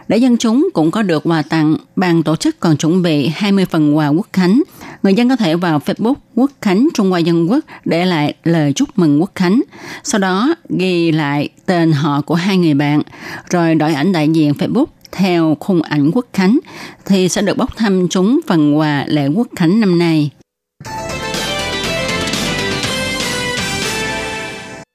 Để 0.08 0.18
dân 0.18 0.36
chúng 0.36 0.68
cũng 0.74 0.90
có 0.90 1.02
được 1.02 1.22
quà 1.26 1.42
tặng, 1.42 1.76
ban 1.96 2.22
tổ 2.22 2.36
chức 2.36 2.60
còn 2.60 2.76
chuẩn 2.76 3.02
bị 3.02 3.28
20 3.34 3.64
phần 3.64 3.96
quà 3.96 4.08
quốc 4.08 4.26
khánh. 4.32 4.62
Người 5.02 5.14
dân 5.14 5.28
có 5.28 5.36
thể 5.36 5.56
vào 5.56 5.78
Facebook 5.78 6.14
Quốc 6.34 6.50
Khánh 6.60 6.88
Trung 6.94 7.10
Hoa 7.10 7.18
Dân 7.18 7.50
Quốc 7.50 7.64
để 7.84 8.04
lại 8.04 8.34
lời 8.44 8.72
chúc 8.72 8.88
mừng 8.96 9.20
Quốc 9.20 9.30
Khánh. 9.34 9.62
Sau 10.04 10.18
đó 10.18 10.54
ghi 10.78 11.12
lại 11.12 11.48
tên 11.66 11.92
họ 11.92 12.20
của 12.20 12.34
hai 12.34 12.56
người 12.56 12.74
bạn, 12.74 13.02
rồi 13.50 13.74
đổi 13.74 13.94
ảnh 13.94 14.12
đại 14.12 14.28
diện 14.28 14.52
Facebook 14.52 14.86
theo 15.12 15.56
khung 15.60 15.82
ảnh 15.82 16.10
quốc 16.14 16.26
khánh 16.32 16.58
thì 17.06 17.28
sẽ 17.28 17.42
được 17.42 17.56
bốc 17.56 17.76
thăm 17.76 18.08
trúng 18.08 18.40
phần 18.46 18.78
quà 18.78 19.04
lễ 19.06 19.26
quốc 19.26 19.48
khánh 19.56 19.80
năm 19.80 19.98
nay. 19.98 20.30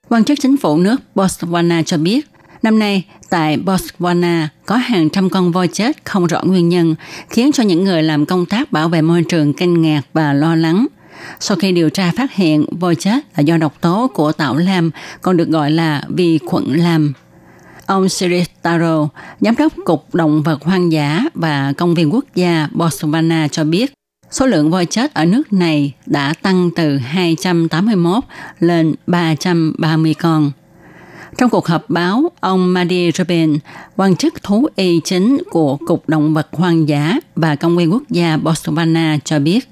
Quan 0.09 0.23
chức 0.23 0.39
chính 0.41 0.57
phủ 0.57 0.77
nước 0.77 0.95
Botswana 1.15 1.83
cho 1.83 1.97
biết, 1.97 2.27
năm 2.63 2.79
nay 2.79 3.03
tại 3.29 3.57
Botswana 3.57 4.47
có 4.65 4.75
hàng 4.75 5.09
trăm 5.09 5.29
con 5.29 5.51
voi 5.51 5.67
chết 5.67 6.05
không 6.05 6.27
rõ 6.27 6.41
nguyên 6.43 6.69
nhân, 6.69 6.95
khiến 7.29 7.51
cho 7.51 7.63
những 7.63 7.83
người 7.83 8.03
làm 8.03 8.25
công 8.25 8.45
tác 8.45 8.71
bảo 8.71 8.89
vệ 8.89 9.01
môi 9.01 9.23
trường 9.23 9.53
kinh 9.53 9.81
ngạc 9.81 10.01
và 10.13 10.33
lo 10.33 10.55
lắng. 10.55 10.87
Sau 11.39 11.57
khi 11.57 11.71
điều 11.71 11.89
tra 11.89 12.11
phát 12.17 12.33
hiện 12.33 12.65
voi 12.79 12.95
chết 12.95 13.19
là 13.37 13.41
do 13.41 13.57
độc 13.57 13.81
tố 13.81 14.11
của 14.13 14.31
tảo 14.31 14.55
lam, 14.55 14.91
còn 15.21 15.37
được 15.37 15.49
gọi 15.49 15.71
là 15.71 16.03
vi 16.09 16.39
khuẩn 16.45 16.73
lam. 16.73 17.13
Ông 17.87 18.09
Sirius 18.09 18.47
Taro, 18.61 19.09
Giám 19.39 19.55
đốc 19.55 19.73
Cục 19.85 20.15
Động 20.15 20.43
vật 20.43 20.63
Hoang 20.63 20.91
dã 20.91 21.21
và 21.33 21.73
Công 21.77 21.93
viên 21.93 22.13
Quốc 22.13 22.25
gia 22.35 22.67
Botswana 22.73 23.47
cho 23.47 23.63
biết, 23.63 23.93
số 24.31 24.45
lượng 24.45 24.71
voi 24.71 24.85
chết 24.85 25.13
ở 25.13 25.25
nước 25.25 25.53
này 25.53 25.93
đã 26.05 26.33
tăng 26.41 26.69
từ 26.75 26.97
281 26.97 28.23
lên 28.59 28.95
330 29.07 30.13
con. 30.13 30.51
Trong 31.37 31.49
cuộc 31.49 31.67
họp 31.67 31.89
báo, 31.89 32.31
ông 32.39 32.73
Madi 32.73 33.11
Rubin, 33.11 33.57
quan 33.95 34.15
chức 34.15 34.43
thú 34.43 34.67
y 34.75 35.01
chính 35.03 35.37
của 35.49 35.77
Cục 35.87 36.09
Động 36.09 36.33
vật 36.33 36.47
Hoang 36.51 36.87
dã 36.89 37.15
và 37.35 37.55
Công 37.55 37.77
viên 37.77 37.91
Quốc 37.93 38.03
gia 38.09 38.37
Botswana 38.37 39.19
cho 39.23 39.39
biết, 39.39 39.69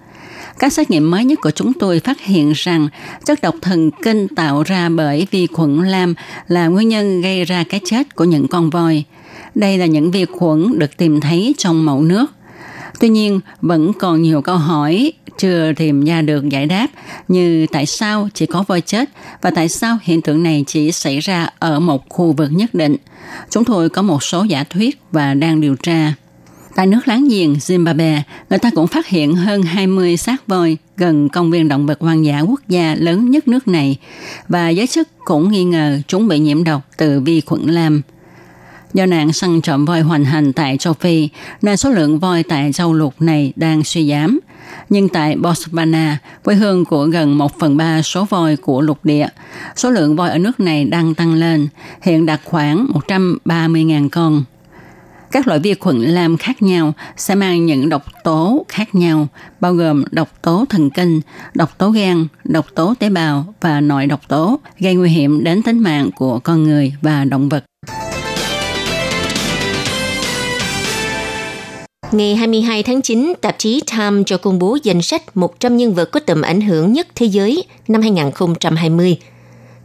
các 0.60 0.74
xét 0.74 0.92
nghiệm 0.92 1.12
mới 1.12 1.26
nhất 1.26 1.40
của 1.42 1.52
chúng 1.52 1.74
tôi 1.74 2.00
phát 2.00 2.22
hiện 2.22 2.54
rằng 2.56 2.88
chất 3.26 3.42
độc 3.42 3.56
thần 3.62 3.92
kinh 4.04 4.28
tạo 4.28 4.64
ra 4.64 4.90
bởi 4.90 5.28
vi 5.32 5.48
khuẩn 5.48 5.84
lam 5.84 6.14
là 6.48 6.68
nguyên 6.68 6.90
nhân 6.90 7.22
gây 7.22 7.46
ra 7.46 7.64
cái 7.70 7.80
chết 7.86 8.16
của 8.16 8.24
những 8.24 8.48
con 8.48 8.70
voi. 8.70 9.04
Đây 9.56 9.78
là 9.78 9.86
những 9.86 10.12
vi 10.12 10.26
khuẩn 10.26 10.80
được 10.80 10.98
tìm 10.98 11.20
thấy 11.20 11.56
trong 11.58 11.86
mẫu 11.86 12.02
nước. 12.02 12.26
Tuy 13.00 13.10
nhiên, 13.10 13.40
vẫn 13.62 13.94
còn 13.94 14.22
nhiều 14.22 14.42
câu 14.42 14.58
hỏi 14.58 15.14
chưa 15.38 15.74
tìm 15.74 16.06
ra 16.06 16.22
được 16.22 16.50
giải 16.50 16.66
đáp 16.66 16.88
như 17.28 17.66
tại 17.72 17.86
sao 17.86 18.30
chỉ 18.34 18.46
có 18.46 18.64
voi 18.68 18.82
chết 18.82 19.10
và 19.42 19.52
tại 19.52 19.70
sao 19.70 19.98
hiện 20.02 20.22
tượng 20.22 20.44
này 20.44 20.64
chỉ 20.68 20.92
xảy 20.92 21.20
ra 21.20 21.50
ở 21.60 21.80
một 21.80 22.10
khu 22.10 22.32
vực 22.32 22.50
nhất 22.52 22.74
định. 22.74 22.96
Chúng 23.50 23.66
tôi 23.66 23.90
có 23.90 24.02
một 24.02 24.24
số 24.24 24.44
giả 24.44 24.64
thuyết 24.64 25.00
và 25.12 25.34
đang 25.34 25.62
điều 25.62 25.76
tra. 25.76 26.14
Tại 26.76 26.88
nước 26.88 27.08
láng 27.08 27.28
giềng 27.30 27.54
Zimbabwe, 27.54 28.22
người 28.50 28.60
ta 28.60 28.70
cũng 28.76 28.88
phát 28.88 29.08
hiện 29.08 29.36
hơn 29.36 29.64
20 29.64 30.18
xác 30.18 30.48
voi 30.48 30.78
gần 30.98 31.30
công 31.30 31.52
viên 31.52 31.68
động 31.68 31.86
vật 31.86 32.02
hoang 32.02 32.26
dã 32.26 32.40
quốc 32.40 32.62
gia 32.68 32.96
lớn 32.96 33.32
nhất 33.32 33.48
nước 33.48 33.68
này 33.68 33.98
và 34.48 34.70
giới 34.70 34.88
chức 34.88 35.08
cũng 35.26 35.52
nghi 35.52 35.64
ngờ 35.64 36.00
chúng 36.08 36.28
bị 36.28 36.40
nhiễm 36.40 36.64
độc 36.64 36.82
từ 36.98 37.20
vi 37.20 37.42
khuẩn 37.42 37.62
lam. 37.62 38.02
Do 38.94 39.06
nạn 39.06 39.34
săn 39.34 39.62
trộm 39.62 39.86
voi 39.86 40.02
hoành 40.02 40.26
hành 40.26 40.54
tại 40.54 40.78
châu 40.78 40.94
Phi, 40.94 41.30
nên 41.62 41.78
số 41.78 41.90
lượng 41.90 42.20
voi 42.20 42.44
tại 42.44 42.74
châu 42.74 42.94
lục 42.94 43.14
này 43.20 43.54
đang 43.56 43.84
suy 43.84 44.10
giảm. 44.10 44.40
Nhưng 44.90 45.10
tại 45.10 45.36
Botswana, 45.36 46.16
quê 46.44 46.56
hương 46.56 46.86
của 46.86 47.06
gần 47.06 47.38
1 47.38 47.60
phần 47.60 47.78
3 47.78 48.02
số 48.02 48.26
voi 48.26 48.56
của 48.56 48.82
lục 48.82 49.06
địa, 49.06 49.28
số 49.76 49.90
lượng 49.90 50.16
voi 50.16 50.30
ở 50.30 50.38
nước 50.38 50.60
này 50.60 50.86
đang 50.86 51.16
tăng 51.16 51.34
lên, 51.34 51.68
hiện 52.02 52.26
đạt 52.26 52.42
khoảng 52.44 52.88
130.000 53.08 54.10
con. 54.10 54.44
Các 55.36 55.48
loại 55.48 55.60
vi 55.60 55.74
khuẩn 55.74 56.02
lam 56.02 56.38
khác 56.38 56.62
nhau 56.62 56.94
sẽ 57.18 57.36
mang 57.36 57.66
những 57.66 57.90
độc 57.90 58.04
tố 58.24 58.66
khác 58.70 58.96
nhau, 58.96 59.28
bao 59.60 59.74
gồm 59.74 60.04
độc 60.12 60.42
tố 60.42 60.66
thần 60.70 60.90
kinh, 60.90 61.22
độc 61.54 61.78
tố 61.78 61.90
gan, 61.90 62.28
độc 62.44 62.66
tố 62.76 62.94
tế 63.00 63.10
bào 63.10 63.54
và 63.62 63.82
nội 63.82 64.06
độc 64.06 64.28
tố, 64.28 64.60
gây 64.80 64.96
nguy 64.96 65.10
hiểm 65.10 65.44
đến 65.44 65.64
tính 65.64 65.80
mạng 65.80 66.10
của 66.16 66.40
con 66.40 66.64
người 66.64 66.94
và 67.02 67.26
động 67.26 67.50
vật. 67.50 67.64
Ngày 72.12 72.36
22 72.36 72.84
tháng 72.84 73.02
9, 73.02 73.34
tạp 73.42 73.56
chí 73.58 73.82
Time 73.92 74.24
cho 74.26 74.38
công 74.38 74.60
bố 74.60 74.78
danh 74.84 75.02
sách 75.02 75.38
100 75.38 75.78
nhân 75.78 75.94
vật 75.94 76.06
có 76.12 76.20
tầm 76.20 76.42
ảnh 76.42 76.62
hưởng 76.62 76.94
nhất 76.94 77.08
thế 77.16 77.26
giới 77.26 77.64
năm 77.88 78.02
2020. 78.02 79.18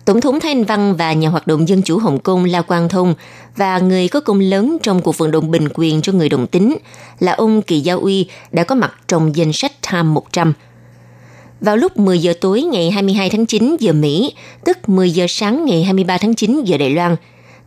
Tổng 0.04 0.20
thống 0.20 0.40
Thanh 0.40 0.64
Văn 0.64 0.96
và 0.96 1.12
nhà 1.12 1.28
hoạt 1.28 1.46
động 1.46 1.68
dân 1.68 1.82
chủ 1.82 1.98
Hồng 1.98 2.18
Kông 2.18 2.44
La 2.44 2.62
Quang 2.62 2.88
Thông 2.88 3.14
và 3.56 3.78
người 3.78 4.08
có 4.08 4.20
công 4.20 4.40
lớn 4.40 4.76
trong 4.82 5.02
cuộc 5.02 5.18
vận 5.18 5.30
động 5.30 5.50
bình 5.50 5.68
quyền 5.74 6.02
cho 6.02 6.12
người 6.12 6.28
đồng 6.28 6.46
tính 6.46 6.76
là 7.18 7.32
ông 7.32 7.62
Kỳ 7.62 7.80
Giao 7.80 7.98
Uy 7.98 8.26
đã 8.52 8.64
có 8.64 8.74
mặt 8.74 8.94
trong 9.08 9.36
danh 9.36 9.52
sách 9.52 9.72
Time 9.90 10.02
100. 10.02 10.52
Vào 11.60 11.76
lúc 11.76 11.96
10 11.96 12.18
giờ 12.18 12.32
tối 12.40 12.62
ngày 12.62 12.90
22 12.90 13.30
tháng 13.30 13.46
9 13.46 13.76
giờ 13.80 13.92
Mỹ, 13.92 14.34
tức 14.64 14.88
10 14.88 15.10
giờ 15.10 15.26
sáng 15.28 15.64
ngày 15.64 15.84
23 15.84 16.18
tháng 16.18 16.34
9 16.34 16.64
giờ 16.64 16.78
Đài 16.78 16.90
Loan, 16.90 17.16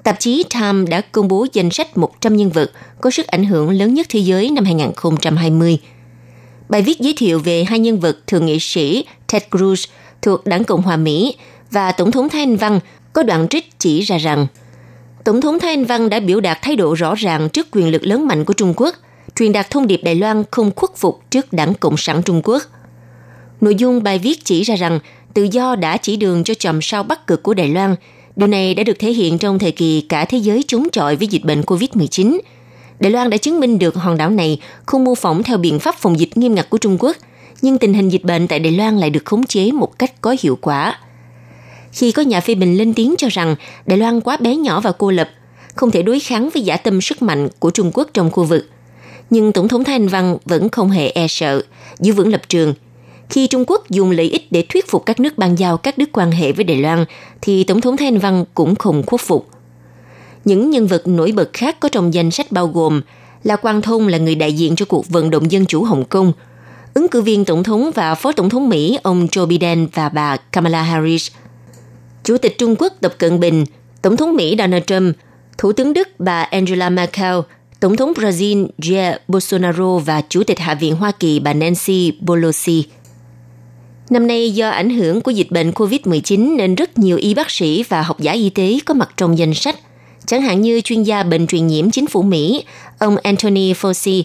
tạp 0.03 0.19
chí 0.19 0.43
Time 0.53 0.85
đã 0.85 1.01
công 1.01 1.27
bố 1.27 1.45
danh 1.53 1.69
sách 1.69 1.97
100 1.97 2.37
nhân 2.37 2.49
vật 2.49 2.71
có 3.01 3.11
sức 3.11 3.27
ảnh 3.27 3.45
hưởng 3.45 3.69
lớn 3.69 3.93
nhất 3.93 4.05
thế 4.09 4.19
giới 4.19 4.51
năm 4.51 4.65
2020. 4.65 5.77
Bài 6.69 6.81
viết 6.81 6.99
giới 6.99 7.13
thiệu 7.17 7.39
về 7.39 7.63
hai 7.63 7.79
nhân 7.79 7.99
vật 7.99 8.27
thượng 8.27 8.45
nghị 8.45 8.59
sĩ 8.59 9.05
Ted 9.33 9.43
Cruz 9.51 9.87
thuộc 10.21 10.45
Đảng 10.45 10.63
Cộng 10.63 10.81
hòa 10.81 10.97
Mỹ 10.97 11.35
và 11.73 11.91
Tổng 11.91 12.11
thống 12.11 12.29
Thái 12.29 12.41
Anh 12.41 12.55
Văn 12.55 12.79
có 13.13 13.23
đoạn 13.23 13.47
trích 13.47 13.79
chỉ 13.79 14.01
ra 14.01 14.17
rằng 14.17 14.47
Tổng 15.23 15.41
thống 15.41 15.59
Thái 15.59 15.69
Anh 15.69 15.85
Văn 15.85 16.09
đã 16.09 16.19
biểu 16.19 16.39
đạt 16.39 16.57
thái 16.61 16.75
độ 16.75 16.93
rõ 16.93 17.15
ràng 17.15 17.49
trước 17.49 17.67
quyền 17.71 17.91
lực 17.91 18.03
lớn 18.03 18.27
mạnh 18.27 18.45
của 18.45 18.53
Trung 18.53 18.73
Quốc, 18.77 18.95
truyền 19.35 19.51
đạt 19.51 19.69
thông 19.69 19.87
điệp 19.87 20.01
Đài 20.03 20.15
Loan 20.15 20.43
không 20.51 20.71
khuất 20.75 20.91
phục 20.95 21.21
trước 21.29 21.53
đảng 21.53 21.73
Cộng 21.73 21.97
sản 21.97 22.21
Trung 22.25 22.41
Quốc. 22.43 22.63
Nội 23.61 23.75
dung 23.75 24.03
bài 24.03 24.19
viết 24.19 24.45
chỉ 24.45 24.63
ra 24.63 24.75
rằng 24.75 24.99
tự 25.33 25.47
do 25.51 25.75
đã 25.75 25.97
chỉ 25.97 26.15
đường 26.15 26.43
cho 26.43 26.53
chòm 26.53 26.81
sao 26.81 27.03
bắc 27.03 27.27
cực 27.27 27.43
của 27.43 27.53
Đài 27.53 27.69
Loan. 27.69 27.95
Điều 28.35 28.47
này 28.47 28.73
đã 28.73 28.83
được 28.83 28.99
thể 28.99 29.11
hiện 29.11 29.37
trong 29.37 29.59
thời 29.59 29.71
kỳ 29.71 30.01
cả 30.01 30.25
thế 30.25 30.37
giới 30.37 30.63
chống 30.67 30.87
chọi 30.91 31.15
với 31.15 31.27
dịch 31.27 31.43
bệnh 31.45 31.61
COVID-19. 31.61 32.39
Đài 32.99 33.11
Loan 33.11 33.29
đã 33.29 33.37
chứng 33.37 33.59
minh 33.59 33.79
được 33.79 33.95
hòn 33.95 34.17
đảo 34.17 34.29
này 34.29 34.59
không 34.85 35.03
mô 35.03 35.15
phỏng 35.15 35.43
theo 35.43 35.57
biện 35.57 35.79
pháp 35.79 35.95
phòng 35.95 36.19
dịch 36.19 36.37
nghiêm 36.37 36.55
ngặt 36.55 36.69
của 36.69 36.77
Trung 36.77 36.97
Quốc, 36.99 37.17
nhưng 37.61 37.77
tình 37.77 37.93
hình 37.93 38.09
dịch 38.09 38.23
bệnh 38.23 38.47
tại 38.47 38.59
Đài 38.59 38.71
Loan 38.71 38.97
lại 38.97 39.09
được 39.09 39.25
khống 39.25 39.43
chế 39.43 39.71
một 39.71 39.99
cách 39.99 40.21
có 40.21 40.35
hiệu 40.39 40.57
quả– 40.61 40.97
khi 41.93 42.11
có 42.11 42.21
nhà 42.21 42.41
phê 42.41 42.55
bình 42.55 42.77
lên 42.77 42.93
tiếng 42.93 43.15
cho 43.17 43.27
rằng 43.31 43.55
Đài 43.85 43.97
Loan 43.97 44.21
quá 44.21 44.37
bé 44.37 44.55
nhỏ 44.55 44.79
và 44.79 44.91
cô 44.91 45.11
lập, 45.11 45.29
không 45.75 45.91
thể 45.91 46.01
đối 46.01 46.19
kháng 46.19 46.49
với 46.53 46.63
giả 46.63 46.77
tâm 46.77 47.01
sức 47.01 47.21
mạnh 47.21 47.49
của 47.59 47.69
Trung 47.69 47.91
Quốc 47.93 48.07
trong 48.13 48.31
khu 48.31 48.43
vực. 48.43 48.69
Nhưng 49.29 49.51
Tổng 49.51 49.67
thống 49.67 49.83
thanh 49.83 50.07
Văn 50.07 50.37
vẫn 50.45 50.69
không 50.69 50.89
hề 50.89 51.09
e 51.09 51.27
sợ, 51.27 51.61
giữ 51.99 52.13
vững 52.13 52.31
lập 52.31 52.41
trường. 52.49 52.73
Khi 53.29 53.47
Trung 53.47 53.63
Quốc 53.67 53.89
dùng 53.89 54.11
lợi 54.11 54.29
ích 54.29 54.51
để 54.51 54.65
thuyết 54.69 54.89
phục 54.89 55.05
các 55.05 55.19
nước 55.19 55.37
ban 55.37 55.59
giao 55.59 55.77
các 55.77 55.97
đức 55.97 56.09
quan 56.13 56.31
hệ 56.31 56.51
với 56.51 56.63
Đài 56.63 56.77
Loan, 56.77 57.05
thì 57.41 57.63
Tổng 57.63 57.81
thống 57.81 57.97
thanh 57.97 58.17
Văn 58.17 58.45
cũng 58.53 58.75
không 58.75 59.03
khuất 59.05 59.21
phục. 59.21 59.47
Những 60.45 60.69
nhân 60.69 60.87
vật 60.87 61.07
nổi 61.07 61.31
bật 61.31 61.49
khác 61.53 61.79
có 61.79 61.89
trong 61.89 62.13
danh 62.13 62.31
sách 62.31 62.51
bao 62.51 62.67
gồm 62.67 63.01
là 63.43 63.55
Quang 63.55 63.81
Thông 63.81 64.07
là 64.07 64.17
người 64.17 64.35
đại 64.35 64.53
diện 64.53 64.75
cho 64.75 64.85
cuộc 64.85 65.09
vận 65.09 65.29
động 65.29 65.51
dân 65.51 65.65
chủ 65.65 65.83
Hồng 65.83 66.05
Kông, 66.05 66.33
ứng 66.93 67.07
cử 67.07 67.21
viên 67.21 67.45
tổng 67.45 67.63
thống 67.63 67.91
và 67.95 68.15
phó 68.15 68.31
tổng 68.31 68.49
thống 68.49 68.69
Mỹ 68.69 68.97
ông 69.03 69.25
Joe 69.25 69.45
Biden 69.45 69.87
và 69.93 70.09
bà 70.09 70.37
Kamala 70.37 70.81
Harris– 70.81 71.31
Chủ 72.23 72.37
tịch 72.37 72.57
Trung 72.57 72.75
Quốc 72.79 72.93
Tập 73.01 73.13
Cận 73.17 73.39
Bình, 73.39 73.65
Tổng 74.01 74.17
thống 74.17 74.35
Mỹ 74.35 74.55
Donald 74.57 74.83
Trump, 74.87 75.15
Thủ 75.57 75.73
tướng 75.73 75.93
Đức 75.93 76.07
bà 76.19 76.41
Angela 76.41 76.89
Merkel, 76.89 77.35
Tổng 77.79 77.97
thống 77.97 78.13
Brazil 78.15 78.67
Jair 78.77 79.17
Bolsonaro 79.27 79.97
và 79.97 80.21
Chủ 80.29 80.43
tịch 80.43 80.59
Hạ 80.59 80.75
viện 80.75 80.95
Hoa 80.95 81.11
Kỳ 81.11 81.39
bà 81.39 81.53
Nancy 81.53 82.11
Pelosi. 82.27 82.85
Năm 84.09 84.27
nay 84.27 84.51
do 84.51 84.69
ảnh 84.69 84.89
hưởng 84.89 85.21
của 85.21 85.31
dịch 85.31 85.51
bệnh 85.51 85.71
COVID-19 85.71 86.55
nên 86.55 86.75
rất 86.75 86.97
nhiều 86.97 87.17
y 87.17 87.33
bác 87.33 87.51
sĩ 87.51 87.83
và 87.83 88.01
học 88.01 88.19
giả 88.19 88.31
y 88.31 88.49
tế 88.49 88.79
có 88.85 88.93
mặt 88.93 89.09
trong 89.17 89.37
danh 89.37 89.53
sách, 89.53 89.75
chẳng 90.25 90.41
hạn 90.41 90.61
như 90.61 90.81
chuyên 90.81 91.03
gia 91.03 91.23
bệnh 91.23 91.47
truyền 91.47 91.67
nhiễm 91.67 91.91
chính 91.91 92.07
phủ 92.07 92.21
Mỹ, 92.21 92.63
ông 92.99 93.17
Anthony 93.23 93.73
Fauci, 93.73 94.23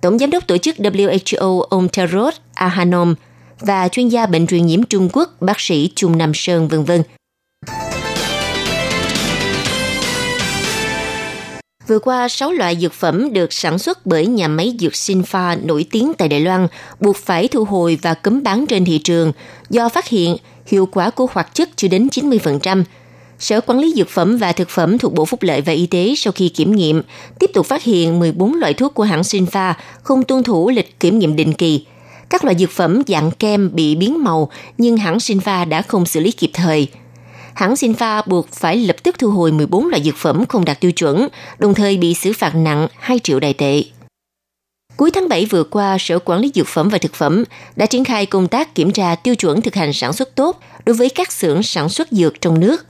Tổng 0.00 0.18
giám 0.18 0.30
đốc 0.30 0.46
tổ 0.46 0.58
chức 0.58 0.76
WHO 0.76 1.60
ông 1.60 1.88
Tedros 1.88 2.34
Adhanom 2.54 3.14
và 3.60 3.88
chuyên 3.88 4.08
gia 4.08 4.26
bệnh 4.26 4.46
truyền 4.46 4.66
nhiễm 4.66 4.82
Trung 4.82 5.08
Quốc 5.12 5.30
bác 5.40 5.60
sĩ 5.60 5.90
Trung 5.94 6.18
Nam 6.18 6.32
Sơn 6.34 6.68
v.v. 6.68 6.90
Vừa 11.90 11.98
qua, 11.98 12.28
6 12.28 12.52
loại 12.52 12.76
dược 12.76 12.92
phẩm 12.92 13.32
được 13.32 13.52
sản 13.52 13.78
xuất 13.78 14.06
bởi 14.06 14.26
nhà 14.26 14.48
máy 14.48 14.74
dược 14.80 14.92
Sinfa 14.92 15.66
nổi 15.66 15.86
tiếng 15.90 16.12
tại 16.18 16.28
Đài 16.28 16.40
Loan 16.40 16.68
buộc 17.00 17.16
phải 17.16 17.48
thu 17.48 17.64
hồi 17.64 17.98
và 18.02 18.14
cấm 18.14 18.42
bán 18.42 18.66
trên 18.66 18.84
thị 18.84 18.98
trường 18.98 19.32
do 19.70 19.88
phát 19.88 20.08
hiện 20.08 20.36
hiệu 20.66 20.86
quả 20.86 21.10
của 21.10 21.26
hoạt 21.32 21.54
chất 21.54 21.68
chưa 21.76 21.88
đến 21.88 22.08
90%. 22.12 22.84
Sở 23.38 23.60
Quản 23.60 23.78
lý 23.78 23.92
Dược 23.96 24.08
phẩm 24.08 24.36
và 24.36 24.52
Thực 24.52 24.68
phẩm 24.68 24.98
thuộc 24.98 25.14
Bộ 25.14 25.24
Phúc 25.24 25.42
lợi 25.42 25.60
và 25.60 25.72
Y 25.72 25.86
tế 25.86 26.14
sau 26.16 26.32
khi 26.32 26.48
kiểm 26.48 26.76
nghiệm, 26.76 27.02
tiếp 27.38 27.50
tục 27.54 27.66
phát 27.66 27.82
hiện 27.82 28.18
14 28.18 28.54
loại 28.54 28.74
thuốc 28.74 28.94
của 28.94 29.04
hãng 29.04 29.22
Sinfa 29.22 29.74
không 30.02 30.22
tuân 30.22 30.42
thủ 30.42 30.70
lịch 30.70 31.00
kiểm 31.00 31.18
nghiệm 31.18 31.36
định 31.36 31.52
kỳ. 31.52 31.86
Các 32.30 32.44
loại 32.44 32.56
dược 32.58 32.70
phẩm 32.70 33.02
dạng 33.06 33.30
kem 33.30 33.70
bị 33.74 33.94
biến 33.94 34.24
màu 34.24 34.50
nhưng 34.78 34.96
hãng 34.96 35.16
Sinfa 35.16 35.68
đã 35.68 35.82
không 35.82 36.06
xử 36.06 36.20
lý 36.20 36.32
kịp 36.32 36.50
thời– 36.54 36.88
hãng 37.54 37.74
Sinfa 37.74 38.22
buộc 38.26 38.48
phải 38.48 38.76
lập 38.76 38.96
tức 39.02 39.18
thu 39.18 39.30
hồi 39.30 39.52
14 39.52 39.86
loại 39.86 40.02
dược 40.02 40.16
phẩm 40.16 40.46
không 40.46 40.64
đạt 40.64 40.80
tiêu 40.80 40.92
chuẩn, 40.92 41.28
đồng 41.58 41.74
thời 41.74 41.96
bị 41.96 42.14
xử 42.14 42.32
phạt 42.32 42.54
nặng 42.54 42.88
2 42.98 43.18
triệu 43.18 43.40
đài 43.40 43.54
tệ. 43.54 43.82
Cuối 44.96 45.10
tháng 45.10 45.28
7 45.28 45.46
vừa 45.46 45.64
qua, 45.64 45.96
Sở 46.00 46.18
Quản 46.18 46.40
lý 46.40 46.50
Dược 46.54 46.66
phẩm 46.66 46.88
và 46.88 46.98
Thực 46.98 47.14
phẩm 47.14 47.44
đã 47.76 47.86
triển 47.86 48.04
khai 48.04 48.26
công 48.26 48.48
tác 48.48 48.74
kiểm 48.74 48.92
tra 48.92 49.14
tiêu 49.14 49.34
chuẩn 49.34 49.60
thực 49.60 49.74
hành 49.74 49.92
sản 49.92 50.12
xuất 50.12 50.34
tốt 50.34 50.60
đối 50.86 50.96
với 50.96 51.08
các 51.08 51.32
xưởng 51.32 51.62
sản 51.62 51.88
xuất 51.88 52.08
dược 52.10 52.40
trong 52.40 52.60
nước. 52.60 52.86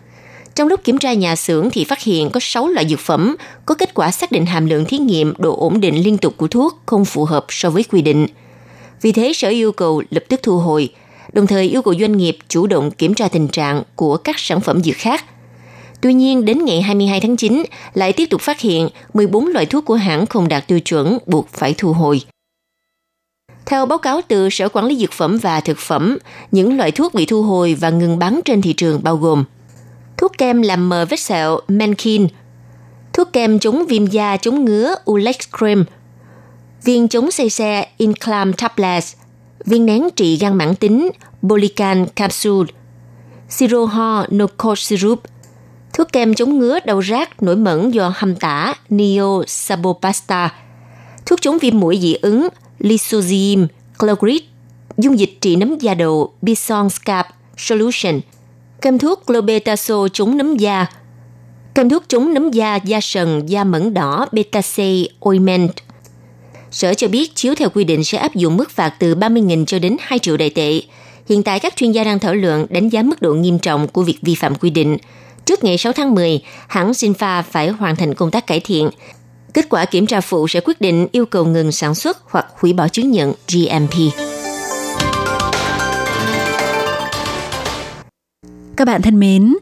Trong 0.55 0.69
lúc 0.69 0.85
kiểm 0.85 0.99
tra 0.99 1.13
nhà 1.13 1.37
xưởng 1.37 1.71
thì 1.71 1.85
phát 1.85 2.03
hiện 2.03 2.31
có 2.31 2.41
6 2.43 2.69
loại 2.69 2.89
dược 2.89 3.01
phẩm 3.01 3.37
có 3.67 3.75
kết 3.75 3.95
quả 3.95 4.11
xác 4.11 4.33
định 4.33 4.47
hàm 4.47 4.67
lượng 4.67 4.85
thí 4.85 4.99
nghiệm 4.99 5.35
độ 5.39 5.57
ổn 5.57 5.81
định 5.81 6.05
liên 6.05 6.19
tục 6.19 6.35
của 6.37 6.49
thuốc 6.49 6.79
không 6.87 7.05
phù 7.05 7.25
hợp 7.25 7.45
so 7.49 7.71
với 7.71 7.85
quy 7.85 8.03
định. 8.03 8.27
Vì 9.03 9.13
thế, 9.13 9.33
Sở 9.33 9.49
yêu 9.49 9.73
cầu 9.73 10.03
lập 10.11 10.25
tức 10.29 10.41
thu 10.43 10.59
hồi, 10.59 10.93
đồng 11.33 11.47
thời 11.47 11.65
yêu 11.65 11.83
cầu 11.83 11.95
doanh 12.01 12.17
nghiệp 12.17 12.37
chủ 12.49 12.67
động 12.67 12.91
kiểm 12.91 13.15
tra 13.15 13.29
tình 13.29 13.49
trạng 13.49 13.83
của 13.97 14.17
các 14.17 14.39
sản 14.39 14.61
phẩm 14.61 14.83
dược 14.83 14.97
khác. 14.97 15.25
Tuy 16.01 16.15
nhiên, 16.15 16.45
đến 16.45 16.65
ngày 16.65 16.83
22 16.83 17.21
tháng 17.21 17.37
9, 17.37 17.63
lại 17.95 18.13
tiếp 18.13 18.27
tục 18.27 18.41
phát 18.41 18.61
hiện 18.61 18.89
14 19.15 19.47
loại 19.47 19.67
thuốc 19.67 19.85
của 19.85 19.95
hãng 19.95 20.27
không 20.27 20.49
đạt 20.49 20.67
tiêu 20.67 20.81
chuẩn 20.81 21.19
buộc 21.27 21.49
phải 21.49 21.75
thu 21.79 21.93
hồi. 21.93 22.23
Theo 23.67 23.87
báo 23.87 23.99
cáo 23.99 24.21
từ 24.29 24.51
Sở 24.51 24.69
Quản 24.69 24.87
lý 24.87 24.97
Dược 24.97 25.13
phẩm 25.13 25.39
và 25.39 25.61
Thực 25.61 25.79
phẩm, 25.79 26.19
những 26.53 26.77
loại 26.77 26.91
thuốc 26.91 27.15
bị 27.15 27.27
thu 27.27 27.43
hồi 27.43 27.75
và 27.81 27.91
ngừng 27.91 28.19
bán 28.19 28.41
trên 28.45 28.63
thị 28.63 28.73
trường 28.73 29.01
bao 29.03 29.17
gồm 29.17 29.45
thuốc 30.21 30.39
kem 30.39 30.63
làm 30.63 30.89
mờ 30.89 31.07
vết 31.11 31.21
sẹo 31.21 31.61
Menkin, 31.69 32.27
thuốc 33.13 33.33
kem 33.33 33.59
chống 33.59 33.87
viêm 33.87 34.07
da 34.07 34.37
chống 34.37 34.65
ngứa 34.65 34.95
Ulex 35.11 35.37
Cream, 35.59 35.85
viên 36.85 37.09
chống 37.09 37.31
say 37.31 37.51
xe 37.51 37.89
Inclam 37.97 38.53
Tablets, 38.53 39.15
viên 39.67 39.87
nén 39.87 40.09
trị 40.17 40.37
gan 40.37 40.55
mãn 40.55 40.75
tính 40.75 41.11
Bolican 41.43 42.07
Capsule, 42.07 42.73
siro 43.49 43.85
ho 43.85 44.25
Noco 44.31 44.75
Syrup, 44.77 45.21
thuốc 45.93 46.13
kem 46.13 46.35
chống 46.35 46.59
ngứa 46.59 46.79
đau 46.87 47.03
rát 47.03 47.43
nổi 47.43 47.57
mẩn 47.57 47.95
do 47.95 48.13
hâm 48.17 48.37
tả 48.37 48.75
Neo 48.89 49.43
Sabopasta, 49.47 50.55
thuốc 51.27 51.41
chống 51.43 51.59
viêm 51.59 51.81
mũi 51.81 51.99
dị 52.03 52.15
ứng 52.15 52.49
Lysozyme 52.79 53.67
Clogrid, 53.99 54.41
dung 54.99 55.19
dịch 55.19 55.39
trị 55.41 55.57
nấm 55.57 55.79
da 55.79 55.95
đầu 55.95 56.33
Bison 56.43 56.89
Scalp 56.89 57.27
Solution, 57.57 58.21
kem 58.81 58.99
thuốc 58.99 59.27
Clobetaso 59.27 60.09
chống 60.13 60.37
nấm 60.37 60.57
da, 60.57 60.87
kem 61.75 61.89
thuốc 61.89 62.03
chống 62.09 62.35
nấm 62.35 62.51
da 62.51 62.77
da 62.77 62.99
sần 63.03 63.47
da 63.47 63.65
mẩn 63.65 63.95
đỏ 63.95 64.27
Betacay 64.33 65.09
Ointment– 65.21 65.73
Sở 66.71 66.95
cho 66.95 67.09
biết 67.09 67.35
chiếu 67.35 67.55
theo 67.55 67.71
quy 67.71 67.85
định 67.85 68.05
sẽ 68.05 68.19
áp 68.19 68.35
dụng 68.35 68.57
mức 68.57 68.71
phạt 68.71 68.95
từ 68.99 69.15
30.000 69.15 69.65
cho 69.65 69.79
đến 69.79 69.97
2 70.01 70.19
triệu 70.19 70.37
đại 70.37 70.51
tệ. 70.51 70.81
Hiện 71.29 71.43
tại 71.43 71.61
các 71.61 71.77
chuyên 71.77 71.93
gia 71.93 72.05
đang 72.05 72.19
thảo 72.19 72.35
luận 72.35 72.67
đánh 72.71 72.89
giá 72.89 73.03
mức 73.03 73.23
độ 73.23 73.35
nghiêm 73.35 73.59
trọng 73.59 73.89
của 73.89 74.03
việc 74.03 74.19
vi 74.23 74.35
phạm 74.35 74.55
quy 74.55 74.71
định. 74.71 74.97
Trước 75.45 75.65
ngày 75.65 75.79
6 75.79 75.93
tháng 75.93 76.15
10, 76.15 76.41
hãng 76.69 76.91
Sinfa 76.91 77.43
phải 77.43 77.69
hoàn 77.69 77.97
thành 77.97 78.15
công 78.15 78.31
tác 78.31 78.47
cải 78.47 78.61
thiện. 78.61 78.91
Kết 79.55 79.67
quả 79.71 79.85
kiểm 79.85 80.07
tra 80.07 80.21
phụ 80.21 80.49
sẽ 80.49 80.61
quyết 80.61 80.81
định 80.81 81.07
yêu 81.13 81.27
cầu 81.27 81.45
ngừng 81.45 81.73
sản 81.73 81.95
xuất 81.95 82.19
hoặc 82.25 82.47
hủy 82.59 82.73
bỏ 82.73 82.89
chứng 82.89 83.11
nhận 83.11 83.33
GMP. 83.53 83.95
Các 88.77 88.85
bạn 88.85 89.03
thân 89.03 89.21
mến, 89.21 89.55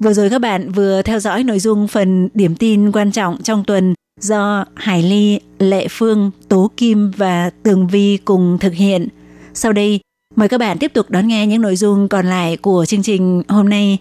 Vừa 0.00 0.12
rồi 0.12 0.30
các 0.30 0.38
bạn 0.38 0.72
vừa 0.72 1.02
theo 1.02 1.20
dõi 1.20 1.44
nội 1.44 1.58
dung 1.58 1.88
phần 1.88 2.28
điểm 2.34 2.54
tin 2.54 2.92
quan 2.92 3.10
trọng 3.10 3.42
trong 3.42 3.64
tuần 3.64 3.94
do 4.20 4.64
Hải 4.74 5.02
Ly, 5.02 5.40
Lệ 5.58 5.86
Phương, 5.90 6.30
Tố 6.48 6.70
Kim 6.76 7.10
và 7.10 7.50
Tường 7.62 7.86
Vi 7.86 8.16
cùng 8.24 8.58
thực 8.60 8.72
hiện. 8.72 9.08
Sau 9.54 9.72
đây, 9.72 10.00
mời 10.36 10.48
các 10.48 10.58
bạn 10.58 10.78
tiếp 10.78 10.92
tục 10.94 11.10
đón 11.10 11.28
nghe 11.28 11.46
những 11.46 11.62
nội 11.62 11.76
dung 11.76 12.08
còn 12.08 12.26
lại 12.26 12.56
của 12.56 12.84
chương 12.84 13.02
trình 13.02 13.42
hôm 13.48 13.68
nay 13.68 13.98